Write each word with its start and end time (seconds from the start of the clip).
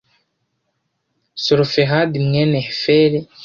selofehadi, 1.43 2.17
mwene 2.27 2.57
heferi 2.67 3.19